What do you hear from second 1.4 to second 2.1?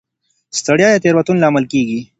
لامل کېږي.